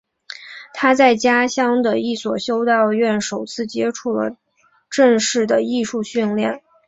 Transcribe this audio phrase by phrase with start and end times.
[0.73, 4.35] 他在家乡的一所修道院首次接触了
[4.89, 6.63] 正式的艺术训练。